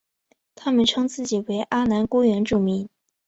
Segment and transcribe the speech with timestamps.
[0.55, 2.89] 他们称自己为阿男姑原住民。